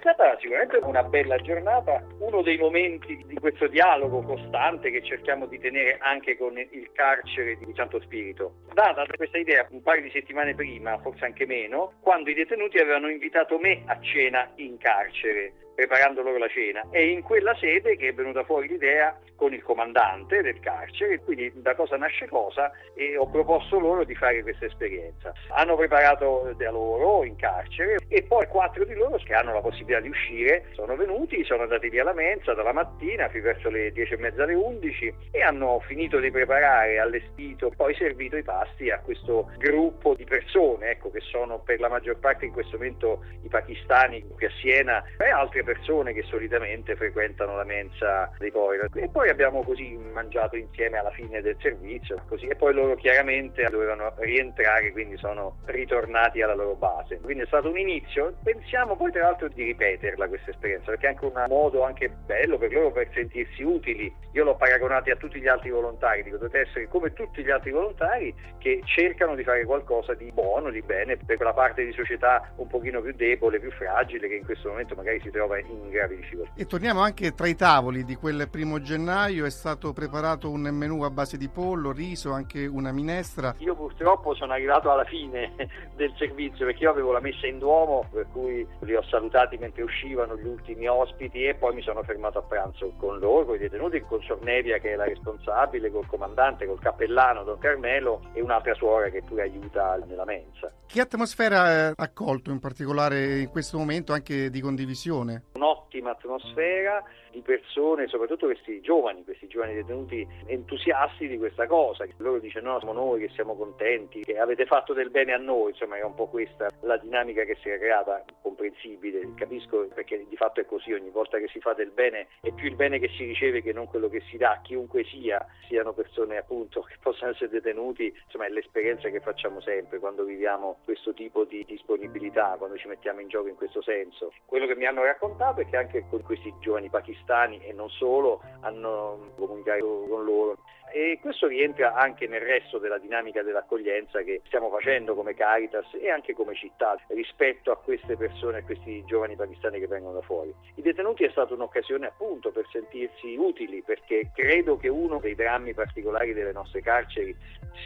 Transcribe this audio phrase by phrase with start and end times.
[0.00, 5.44] È stata sicuramente una bella giornata, uno dei momenti di questo dialogo costante che cerchiamo
[5.44, 8.62] di tenere anche con il carcere di Santo Spirito.
[8.72, 13.10] Data questa idea un paio di settimane prima, forse anche meno, quando i detenuti avevano
[13.10, 16.86] invitato me a cena in carcere preparando loro la cena.
[16.90, 21.50] È in quella sede che è venuta fuori l'idea con il comandante del carcere, quindi
[21.56, 25.32] da cosa nasce cosa e ho proposto loro di fare questa esperienza.
[25.48, 30.00] Hanno preparato da loro in carcere e poi quattro di loro che hanno la possibilità
[30.00, 34.12] di uscire sono venuti, sono andati via alla mensa dalla mattina fino verso le 10
[34.12, 39.00] e mezza alle 11 e hanno finito di preparare, allestito, poi servito i pasti a
[39.00, 43.48] questo gruppo di persone, ecco, che sono per la maggior parte in questo momento i
[43.48, 45.30] pakistani qui a Siena e
[45.60, 48.88] altre persone che solitamente frequentano la mensa dei Poira.
[48.94, 52.46] E poi abbiamo così mangiato insieme alla fine del servizio così.
[52.46, 57.20] e poi loro chiaramente dovevano rientrare, quindi sono ritornati alla loro base.
[57.20, 61.10] Quindi è stato un inizio, pensiamo poi tra l'altro di ripeterla questa esperienza, perché è
[61.10, 64.12] anche un modo anche bello per loro per sentirsi utili.
[64.32, 67.70] Io l'ho paragonati a tutti gli altri volontari, dico dovete essere come tutti gli altri
[67.70, 72.52] volontari che cercano di fare qualcosa di buono, di bene per quella parte di società
[72.56, 76.16] un pochino più debole, più fragile che in questo momento magari si trova in gravi
[76.16, 76.52] difficoltà.
[76.54, 81.02] E torniamo anche tra i tavoli di quel primo gennaio, è stato preparato un menù
[81.02, 83.54] a base di pollo, riso, anche una minestra.
[83.58, 85.54] Io purtroppo sono arrivato alla fine
[85.96, 89.82] del servizio perché io avevo la messa in Duomo, per cui li ho salutati mentre
[89.82, 93.58] uscivano gli ultimi ospiti e poi mi sono fermato a pranzo con loro, con i
[93.58, 98.74] detenuti, con Sornevia che è la responsabile, col comandante, col cappellano Don Carmelo e un'altra
[98.74, 100.72] suora che pure aiuta nella mensa.
[100.86, 105.39] Che atmosfera ha accolto in particolare in questo momento anche di condivisione?
[105.52, 112.06] Un'ottima atmosfera di persone, soprattutto questi giovani, questi giovani detenuti entusiasti di questa cosa.
[112.18, 115.70] Loro dicono no, siamo noi che siamo contenti, che avete fatto del bene a noi,
[115.70, 118.24] insomma era un po' questa la dinamica che si era creata,
[118.60, 122.52] comprensibile, capisco perché di fatto è così, ogni volta che si fa del bene è
[122.52, 125.94] più il bene che si riceve che non quello che si dà, chiunque sia, siano
[125.94, 131.14] persone appunto che possano essere detenuti, insomma è l'esperienza che facciamo sempre quando viviamo questo
[131.14, 134.32] tipo di disponibilità, quando ci mettiamo in gioco in questo senso.
[134.44, 138.42] Quello che mi hanno raccontato è che anche con questi giovani pakistani e non solo
[138.60, 140.58] hanno comunicato con loro
[140.92, 146.10] e questo rientra anche nel resto della dinamica dell'accoglienza che stiamo facendo come Caritas e
[146.10, 150.54] anche come città rispetto a queste persone, a questi giovani pakistani che vengono da fuori.
[150.74, 155.74] I detenuti è stata un'occasione appunto per sentirsi utili perché credo che uno dei drammi
[155.74, 157.36] particolari delle nostre carceri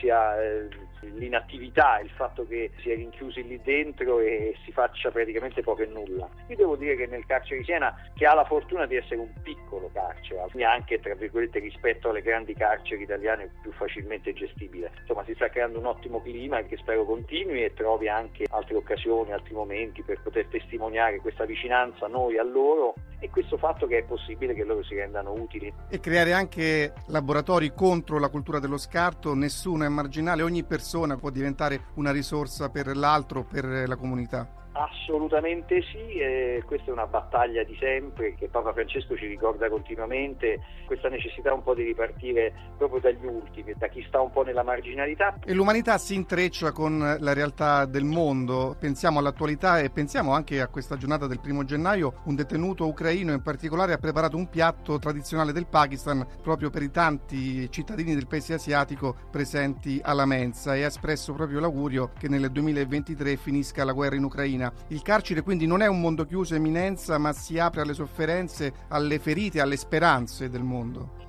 [0.00, 0.68] sia eh,
[1.00, 5.86] l'inattività, il fatto che si è rinchiusi lì dentro e si faccia praticamente poco e
[5.86, 6.28] nulla.
[6.48, 9.32] Io devo dire che nel carcere di Siena, che ha la fortuna di essere un
[9.42, 15.34] piccolo carcere, anche tra virgolette rispetto alle grandi carceri italiane più facilmente gestibile, insomma si
[15.34, 20.02] sta creando un ottimo clima che spero continui e trovi anche altre occasioni, altri momenti
[20.02, 24.64] per poter testimoniare questa vicinanza noi a loro e questo fatto che è possibile che
[24.64, 25.72] loro si rendano utili.
[25.88, 31.30] E creare anche laboratori contro la cultura dello scarto, nessuno è marginale, ogni persona può
[31.30, 34.62] diventare una risorsa per l'altro, per la comunità.
[34.76, 40.58] Assolutamente sì, e questa è una battaglia di sempre che Papa Francesco ci ricorda continuamente,
[40.84, 44.64] questa necessità un po' di ripartire proprio dagli ultimi, da chi sta un po' nella
[44.64, 45.38] marginalità.
[45.44, 50.66] E l'umanità si intreccia con la realtà del mondo, pensiamo all'attualità e pensiamo anche a
[50.66, 55.52] questa giornata del primo gennaio, un detenuto ucraino in particolare ha preparato un piatto tradizionale
[55.52, 60.86] del Pakistan proprio per i tanti cittadini del paese asiatico presenti alla mensa e ha
[60.86, 64.72] espresso proprio l'augurio che nel 2023 finisca la guerra in Ucraina.
[64.88, 69.18] Il carcere quindi non è un mondo chiuso eminenza, ma si apre alle sofferenze, alle
[69.18, 71.23] ferite, alle speranze del mondo.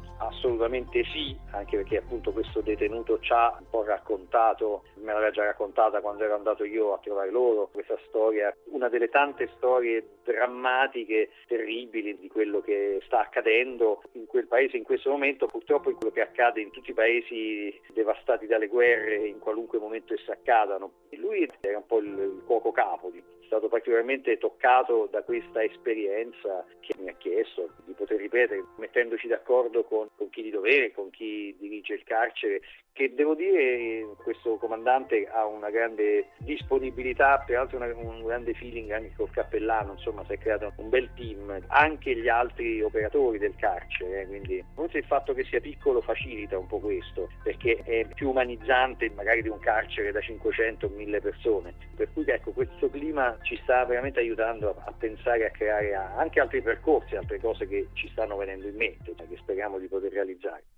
[0.45, 5.43] Assolutamente sì, anche perché appunto questo detenuto ci ha un po' raccontato, me l'aveva già
[5.43, 11.31] raccontata quando ero andato io a trovare loro, questa storia, una delle tante storie drammatiche,
[11.47, 16.13] terribili di quello che sta accadendo in quel paese in questo momento, purtroppo è quello
[16.13, 20.91] che accade in tutti i paesi devastati dalle guerre in qualunque momento esse accadano.
[21.17, 26.65] Lui era un po' il, il cuoco capo, è stato particolarmente toccato da questa esperienza
[26.79, 31.09] che mi ha chiesto di poter ripetere, mettendoci d'accordo con, con chi di dovere, con
[31.09, 32.61] chi dirige il carcere,
[32.95, 39.11] che devo dire questo comandante ha una grande disponibilità, peraltro una, un grande feeling anche
[39.17, 44.21] col cappellano, insomma si è creato un bel team, anche gli altri operatori del carcere,
[44.21, 48.29] eh, quindi forse il fatto che sia piccolo facilita un po' questo, perché è più
[48.29, 53.59] umanizzante magari di un carcere da 500 1000 persone, per cui ecco questo clima ci
[53.63, 58.07] sta veramente aiutando a, a pensare a creare anche altri percorsi, altre cose che ci
[58.11, 60.63] stanno venendo in mente, che speriamo di poter realizzare.